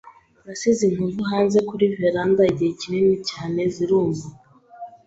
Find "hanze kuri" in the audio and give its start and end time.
1.31-1.85